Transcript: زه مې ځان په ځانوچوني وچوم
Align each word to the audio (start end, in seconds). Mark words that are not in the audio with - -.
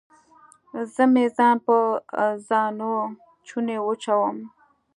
زه 0.93 1.03
مې 1.13 1.25
ځان 1.37 1.55
په 1.65 1.75
ځانوچوني 2.47 3.77
وچوم 3.81 4.37